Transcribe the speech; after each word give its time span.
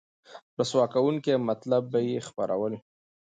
رسوا 0.57 0.85
کوونکي 0.93 1.31
مطالب 1.47 1.83
به 1.91 1.99
یې 2.07 2.25
خپرول 2.27 2.73